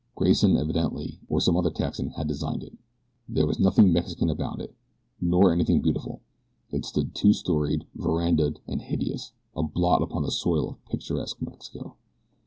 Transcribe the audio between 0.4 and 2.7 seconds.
evidently, or some other Texan, had designed